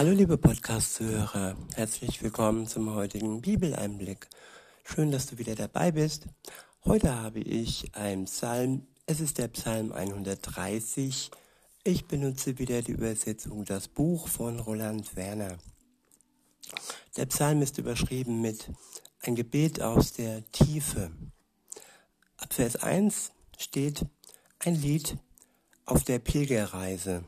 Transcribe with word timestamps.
Hallo 0.00 0.12
liebe 0.12 0.38
Podcast-Zuhörer, 0.38 1.58
herzlich 1.74 2.22
willkommen 2.22 2.66
zum 2.66 2.94
heutigen 2.94 3.42
Bibeleinblick. 3.42 4.28
Schön, 4.82 5.12
dass 5.12 5.26
du 5.26 5.36
wieder 5.36 5.54
dabei 5.54 5.92
bist. 5.92 6.24
Heute 6.86 7.16
habe 7.16 7.40
ich 7.40 7.94
einen 7.94 8.24
Psalm, 8.24 8.86
es 9.04 9.20
ist 9.20 9.36
der 9.36 9.48
Psalm 9.48 9.92
130. 9.92 11.30
Ich 11.84 12.06
benutze 12.06 12.58
wieder 12.58 12.80
die 12.80 12.92
Übersetzung 12.92 13.66
Das 13.66 13.88
Buch 13.88 14.26
von 14.26 14.58
Roland 14.58 15.16
Werner. 15.16 15.58
Der 17.18 17.26
Psalm 17.26 17.60
ist 17.60 17.76
überschrieben 17.76 18.40
mit 18.40 18.72
Ein 19.20 19.34
Gebet 19.34 19.82
aus 19.82 20.14
der 20.14 20.50
Tiefe. 20.50 21.10
Ab 22.38 22.54
Vers 22.54 22.76
1 22.76 23.32
steht 23.58 24.06
ein 24.60 24.76
Lied 24.76 25.18
auf 25.84 26.04
der 26.04 26.20
Pilgerreise. 26.20 27.22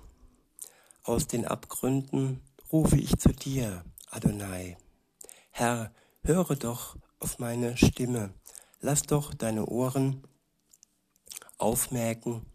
Aus 1.02 1.27
den 1.27 1.45
Abgründen 1.45 2.41
rufe 2.73 2.96
ich 2.96 3.18
zu 3.18 3.29
dir, 3.29 3.84
Adonai. 4.10 4.78
Herr, 5.51 5.92
höre 6.24 6.56
doch 6.56 6.97
auf 7.20 7.38
meine 7.38 7.77
Stimme. 7.77 8.33
Lass 8.80 9.02
doch 9.02 9.34
deine 9.34 9.66
Ohren 9.66 10.27
aufmerken. 11.59 12.47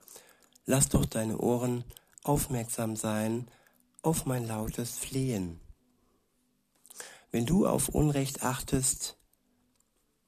Lass 0.66 0.90
doch 0.90 1.06
deine 1.06 1.38
Ohren 1.38 1.86
aufmerksam 2.24 2.96
sein 2.96 3.48
auf 4.02 4.26
mein 4.26 4.48
lautes 4.48 4.98
Flehen. 4.98 5.62
Wenn 7.32 7.46
du 7.46 7.68
auf 7.68 7.90
Unrecht 7.90 8.44
achtest, 8.44 9.18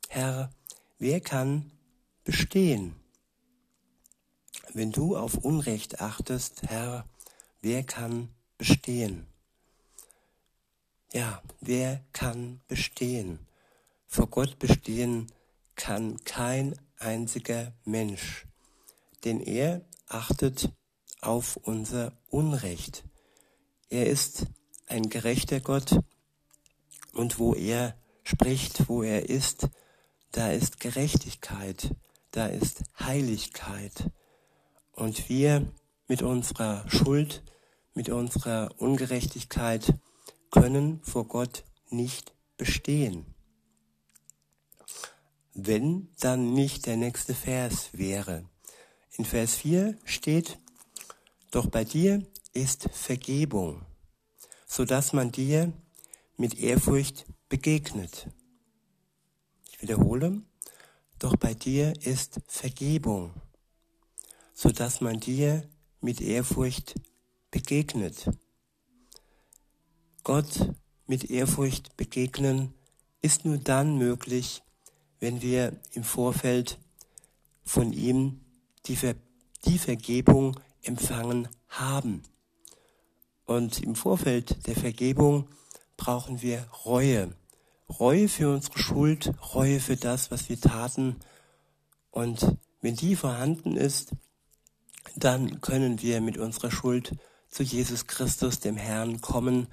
Herr, 0.08 0.52
wer 1.00 1.20
kann 1.20 1.72
bestehen? 2.24 2.96
Wenn 4.74 4.92
du 4.92 5.18
auf 5.18 5.36
Unrecht 5.36 6.00
achtest, 6.02 6.64
Herr, 6.64 7.10
wer 7.62 7.84
kann 7.84 8.30
bestehen? 8.58 9.29
Ja, 11.12 11.42
wer 11.60 12.04
kann 12.14 12.62
bestehen? 12.68 13.40
Vor 14.06 14.28
Gott 14.28 14.60
bestehen 14.60 15.32
kann 15.76 16.24
kein 16.24 16.76
einziger 17.00 17.74
Mensch, 17.84 18.46
denn 19.24 19.40
er 19.40 19.82
achtet 20.08 20.72
auf 21.22 21.58
unser 21.58 22.14
Unrecht. 22.30 23.04
Er 23.90 24.06
ist 24.06 24.46
ein 24.86 25.10
gerechter 25.10 25.60
Gott 25.60 26.00
und 27.14 27.40
wo 27.40 27.56
er 27.56 27.96
spricht, 28.24 28.88
wo 28.88 29.02
er 29.02 29.30
ist, 29.30 29.68
da 30.32 30.52
ist 30.52 30.80
Gerechtigkeit, 30.80 31.96
da 32.30 32.46
ist 32.46 32.84
Heiligkeit. 33.00 34.12
Und 34.92 35.28
wir 35.28 35.72
mit 36.08 36.22
unserer 36.22 36.88
Schuld, 36.88 37.44
mit 37.96 38.10
unserer 38.10 38.70
Ungerechtigkeit, 38.78 39.94
können 40.52 41.02
vor 41.04 41.28
Gott 41.28 41.64
nicht 41.90 42.34
bestehen. 42.58 43.26
Wenn 45.54 46.10
dann 46.20 46.54
nicht 46.54 46.86
der 46.86 46.98
nächste 46.98 47.34
Vers 47.34 47.90
wäre. 47.94 48.48
In 49.18 49.26
Vers 49.26 49.56
4 49.56 49.98
steht, 50.06 50.60
doch 51.52 51.68
bei 51.68 51.84
dir 51.84 52.26
ist 52.54 52.90
Vergebung, 52.94 53.86
so 54.66 54.86
dass 54.86 55.14
man 55.14 55.32
dir 55.32 55.74
mit 56.38 56.60
Ehrfurcht 56.60 57.26
begegnet. 57.50 58.30
Ich 59.72 59.82
wiederhole, 59.82 60.42
doch 61.18 61.36
bei 61.36 61.54
dir 61.54 61.94
ist 62.06 62.40
Vergebung, 62.48 63.34
so 64.54 64.72
dass 64.72 65.02
man 65.02 65.20
dir 65.20 65.68
mit 66.02 66.22
Ehrfurcht 66.22 66.96
begegnet. 67.52 68.30
Gott 70.24 70.74
mit 71.08 71.30
Ehrfurcht 71.30 71.96
begegnen 71.98 72.74
ist 73.22 73.46
nur 73.46 73.58
dann 73.58 73.98
möglich, 73.98 74.62
wenn 75.20 75.42
wir 75.42 75.74
im 75.94 76.04
Vorfeld 76.04 76.78
von 77.64 77.94
ihm 77.94 78.42
die, 78.86 78.96
Ver 78.96 79.16
die 79.66 79.78
Vergebung 79.78 80.60
empfangen 80.82 81.48
haben. 81.68 82.24
Und 83.46 83.82
im 83.82 83.96
Vorfeld 83.96 84.68
der 84.68 84.76
Vergebung 84.76 85.48
brauchen 85.98 86.42
wir 86.42 86.68
Reue. 86.86 87.36
Reue 88.00 88.30
für 88.30 88.54
unsere 88.54 88.78
Schuld, 88.80 89.34
Reue 89.54 89.80
für 89.80 89.98
das, 89.98 90.32
was 90.32 90.50
wir 90.50 90.60
taten. 90.62 91.16
Und 92.12 92.58
wenn 92.82 92.96
die 92.96 93.16
vorhanden 93.16 93.76
ist, 93.76 94.12
dann 95.16 95.60
können 95.62 96.02
wir 96.02 96.22
mit 96.22 96.38
unserer 96.38 96.72
Schuld 96.72 97.16
zu 97.50 97.64
Jesus 97.64 98.06
Christus, 98.08 98.60
dem 98.60 98.78
Herrn, 98.78 99.22
kommen 99.22 99.68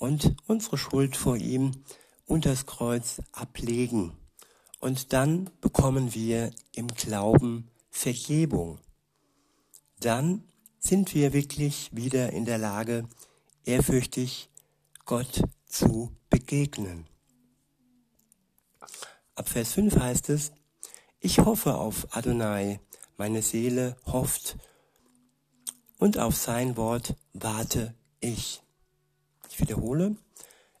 und 0.00 0.34
unsere 0.46 0.78
Schuld 0.78 1.16
vor 1.16 1.36
ihm 1.36 1.72
und 2.24 2.46
das 2.46 2.66
Kreuz 2.66 3.20
ablegen. 3.32 4.12
Und 4.80 5.12
dann 5.12 5.50
bekommen 5.60 6.14
wir 6.14 6.52
im 6.74 6.88
Glauben 6.88 7.68
Vergebung. 7.90 8.78
Dann 10.00 10.42
sind 10.78 11.14
wir 11.14 11.34
wirklich 11.34 11.94
wieder 11.94 12.32
in 12.32 12.46
der 12.46 12.56
Lage, 12.56 13.06
ehrfürchtig 13.64 14.48
Gott 15.04 15.42
zu 15.66 16.16
begegnen. 16.30 17.06
Ab 19.34 19.50
Vers 19.50 19.74
5 19.74 19.96
heißt 19.96 20.30
es, 20.30 20.52
ich 21.18 21.40
hoffe 21.40 21.74
auf 21.74 22.16
Adonai, 22.16 22.80
meine 23.18 23.42
Seele 23.42 23.96
hofft, 24.06 24.56
und 25.98 26.16
auf 26.16 26.36
sein 26.36 26.78
Wort 26.78 27.14
warte 27.34 27.94
ich. 28.20 28.62
Ich 29.60 29.68
wiederhole, 29.68 30.16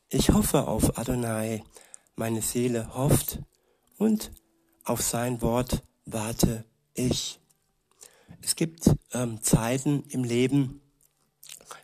ich 0.08 0.30
hoffe 0.30 0.66
auf 0.66 0.96
Adonai, 0.96 1.62
meine 2.16 2.40
Seele 2.40 2.94
hofft 2.94 3.38
und 3.98 4.32
auf 4.84 5.02
sein 5.02 5.42
Wort 5.42 5.82
warte 6.06 6.64
ich. 6.94 7.40
Es 8.40 8.56
gibt 8.56 8.90
ähm, 9.12 9.42
Zeiten 9.42 10.04
im 10.08 10.24
Leben, 10.24 10.80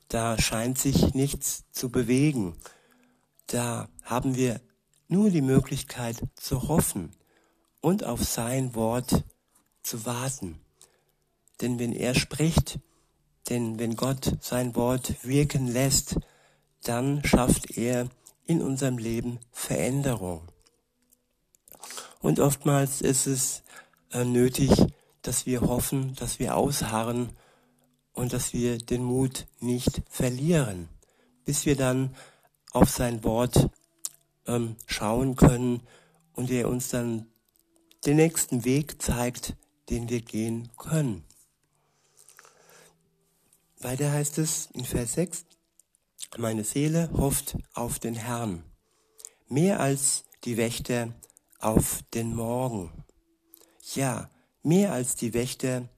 da 0.09 0.41
scheint 0.41 0.79
sich 0.79 1.13
nichts 1.13 1.65
zu 1.71 1.91
bewegen. 1.91 2.57
Da 3.47 3.91
haben 4.03 4.35
wir 4.35 4.63
nur 5.07 5.29
die 5.29 5.43
Möglichkeit 5.43 6.17
zu 6.35 6.67
hoffen 6.67 7.15
und 7.83 8.05
auf 8.05 8.25
sein 8.25 8.75
Wort 8.75 9.23
zu 9.83 10.07
warten. 10.07 10.63
Denn 11.61 11.79
wenn 11.79 11.93
er 11.93 12.15
spricht, 12.15 12.79
denn 13.51 13.79
wenn 13.79 13.97
Gott 13.97 14.39
sein 14.41 14.75
Wort 14.75 15.23
wirken 15.25 15.67
lässt, 15.67 16.17
dann 16.83 17.25
schafft 17.25 17.77
er 17.77 18.09
in 18.47 18.63
unserem 18.63 18.99
Leben 18.99 19.39
Veränderung. 19.53 20.43
Und 22.21 22.41
oftmals 22.41 23.01
ist 23.01 23.27
es 23.27 23.63
äh, 24.13 24.25
nötig, 24.25 24.71
dass 25.23 25.47
wir 25.47 25.61
hoffen, 25.63 26.15
dass 26.15 26.39
wir 26.39 26.57
ausharren 26.57 27.31
und 28.13 28.33
dass 28.33 28.53
wir 28.53 28.79
den 28.79 29.05
Mut 29.05 29.47
nicht 29.61 30.03
verlieren, 30.09 30.89
bis 31.45 31.67
wir 31.67 31.77
dann 31.77 32.15
auf 32.73 32.91
sein 32.91 33.25
Wort 33.25 33.69
ähm, 34.47 34.77
schauen 34.87 35.37
können 35.37 35.83
und 36.33 36.51
er 36.51 36.69
uns 36.69 36.89
dann 36.89 37.27
den 38.05 38.17
nächsten 38.17 38.65
Weg 38.65 39.03
zeigt, 39.03 39.57
den 39.91 40.09
wir 40.09 40.21
gehen 40.21 40.71
können. 40.77 41.25
Weiter 43.81 44.11
heißt 44.11 44.39
es 44.39 44.69
in 44.73 44.85
Vers 44.85 45.15
6, 45.15 45.45
meine 46.39 46.65
Seele 46.65 47.11
hofft 47.13 47.57
auf 47.75 47.99
den 47.99 48.15
Herrn, 48.15 48.63
mehr 49.49 49.81
als 49.81 50.25
die 50.45 50.57
Wächter 50.57 51.15
auf 51.59 52.03
den 52.15 52.35
Morgen. 52.35 52.93
Ja, 53.95 54.31
mehr 54.63 54.93
als 54.93 55.15
die 55.17 55.33
Wächter 55.33 55.89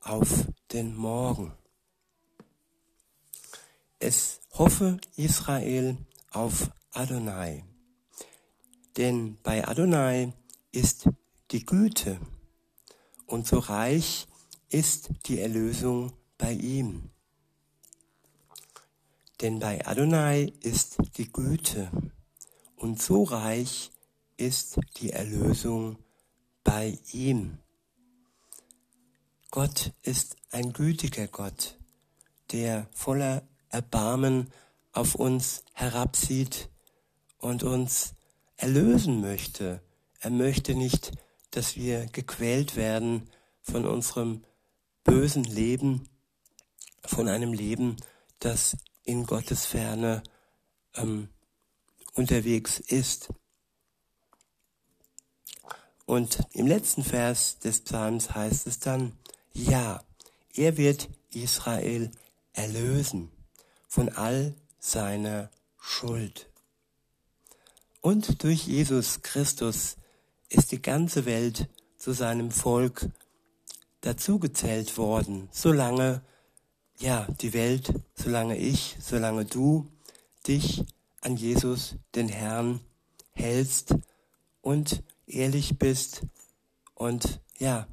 auf 0.00 0.46
den 0.72 0.94
Morgen. 0.94 1.52
Es 3.98 4.40
hoffe 4.52 4.98
Israel 5.16 5.96
auf 6.30 6.70
Adonai. 6.92 7.64
Denn 8.96 9.38
bei 9.42 9.66
Adonai 9.66 10.32
ist 10.72 11.08
die 11.50 11.64
Güte 11.64 12.20
und 13.26 13.46
so 13.46 13.58
reich 13.58 14.26
ist 14.68 15.10
die 15.26 15.40
Erlösung 15.40 16.12
bei 16.38 16.52
ihm. 16.52 17.09
Denn 19.40 19.58
bei 19.58 19.86
Adonai 19.86 20.52
ist 20.60 20.98
die 21.16 21.32
Güte 21.32 21.90
und 22.76 23.00
so 23.00 23.22
reich 23.22 23.90
ist 24.36 24.78
die 24.98 25.10
Erlösung 25.10 25.96
bei 26.62 26.98
ihm. 27.12 27.58
Gott 29.50 29.92
ist 30.02 30.36
ein 30.50 30.72
gütiger 30.72 31.26
Gott, 31.26 31.78
der 32.52 32.86
voller 32.92 33.42
Erbarmen 33.70 34.52
auf 34.92 35.14
uns 35.14 35.64
herabsieht 35.72 36.68
und 37.38 37.62
uns 37.62 38.14
erlösen 38.56 39.20
möchte. 39.20 39.80
Er 40.20 40.30
möchte 40.30 40.74
nicht, 40.74 41.12
dass 41.50 41.76
wir 41.76 42.06
gequält 42.06 42.76
werden 42.76 43.30
von 43.62 43.86
unserem 43.86 44.44
bösen 45.02 45.44
Leben, 45.44 46.08
von 47.04 47.26
einem 47.26 47.52
Leben, 47.52 47.96
das 48.38 48.76
in 49.04 49.26
Gottes 49.26 49.66
Ferne 49.66 50.22
ähm, 50.94 51.28
unterwegs 52.14 52.78
ist. 52.80 53.28
Und 56.06 56.40
im 56.52 56.66
letzten 56.66 57.04
Vers 57.04 57.58
des 57.60 57.82
Psalms 57.82 58.34
heißt 58.34 58.66
es 58.66 58.80
dann, 58.80 59.12
ja, 59.52 60.02
er 60.54 60.76
wird 60.76 61.08
Israel 61.32 62.10
erlösen 62.52 63.30
von 63.86 64.08
all 64.08 64.54
seiner 64.78 65.50
Schuld. 65.78 66.50
Und 68.00 68.42
durch 68.42 68.66
Jesus 68.66 69.22
Christus 69.22 69.96
ist 70.48 70.72
die 70.72 70.82
ganze 70.82 71.26
Welt 71.26 71.68
zu 71.96 72.12
seinem 72.12 72.50
Volk 72.50 73.08
dazugezählt 74.00 74.96
worden, 74.96 75.48
solange, 75.52 76.22
ja, 77.00 77.26
die 77.40 77.52
Welt, 77.54 77.92
solange 78.14 78.56
ich, 78.56 78.96
solange 79.00 79.44
du 79.46 79.90
dich 80.46 80.84
an 81.22 81.36
Jesus, 81.36 81.96
den 82.14 82.28
Herrn, 82.28 82.80
hältst 83.32 83.94
und 84.60 85.02
ehrlich 85.26 85.78
bist 85.78 86.22
und, 86.94 87.40
ja, 87.58 87.86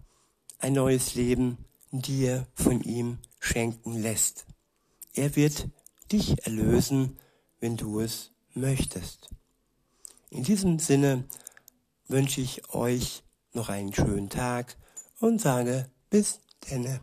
ein 0.60 0.74
neues 0.74 1.16
Leben 1.16 1.58
dir 1.92 2.48
von 2.54 2.82
ihm 2.82 3.20
schenken 3.40 4.02
lässt. 4.02 4.46
Er 5.14 5.36
wird 5.36 5.70
dich 6.12 6.46
erlösen, 6.46 7.18
wenn 7.60 7.78
du 7.78 8.00
es 8.02 8.32
möchtest. 8.54 9.30
In 10.30 10.44
diesem 10.44 10.80
Sinne 10.80 11.24
wünsche 12.08 12.42
ich 12.42 12.74
euch 12.74 13.24
noch 13.54 13.70
einen 13.70 13.94
schönen 13.94 14.30
Tag 14.30 14.76
und 15.20 15.40
sage 15.40 15.90
bis 16.10 16.42
denne. 16.70 17.00